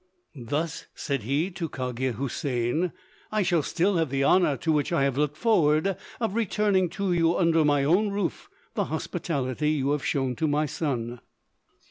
"Thus," 0.35 0.87
said 0.95 1.21
he 1.21 1.51
to 1.51 1.69
Cogia 1.69 2.13
Houssain, 2.13 2.91
"I 3.31 3.43
shall 3.43 3.61
still 3.61 3.97
have 3.97 4.09
the 4.09 4.23
honour, 4.23 4.57
to 4.57 4.71
which 4.71 4.91
I 4.91 5.03
have 5.03 5.15
looked 5.15 5.37
forward, 5.37 5.95
of 6.19 6.33
returning 6.33 6.89
to 6.97 7.13
you 7.13 7.37
under 7.37 7.63
my 7.63 7.83
own 7.83 8.09
roof 8.09 8.49
the 8.73 8.85
hospitality 8.85 9.69
you 9.73 9.91
have 9.91 10.03
shown 10.03 10.35
to 10.37 10.47
my 10.47 10.65
son." 10.65 11.19